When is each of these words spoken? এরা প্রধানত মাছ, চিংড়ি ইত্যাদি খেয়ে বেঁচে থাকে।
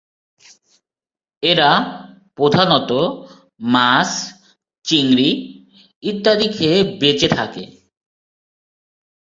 এরা 1.43 1.69
প্রধানত 2.37 2.91
মাছ, 3.67 4.09
চিংড়ি 4.85 5.29
ইত্যাদি 6.03 6.47
খেয়ে 6.55 6.79
বেঁচে 7.01 7.27
থাকে। 7.37 7.63